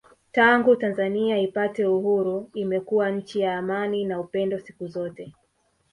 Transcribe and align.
Tangu 0.31 0.75
Tanzania 0.75 1.37
ipate 1.39 1.85
Uhuru 1.85 2.49
imekuwa 2.53 3.09
nchi 3.11 3.39
ya 3.39 3.57
amani 3.57 4.05
na 4.05 4.19
upendo 4.19 4.59
siku 4.59 4.87
zote 4.87 5.33